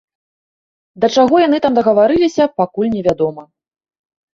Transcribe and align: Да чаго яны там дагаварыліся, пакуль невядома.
Да 1.03 1.11
чаго 1.17 1.35
яны 1.45 1.57
там 1.67 1.73
дагаварыліся, 1.79 2.51
пакуль 2.59 2.93
невядома. 2.99 3.43